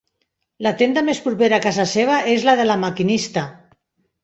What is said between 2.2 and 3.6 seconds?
és la de La Maquinista.